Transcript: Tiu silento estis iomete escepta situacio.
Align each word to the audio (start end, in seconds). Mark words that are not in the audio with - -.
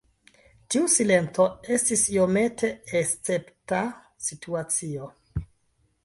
Tiu 0.75 0.85
silento 0.91 1.43
estis 1.75 2.05
iomete 2.13 2.69
escepta 3.01 3.83
situacio. 4.29 5.11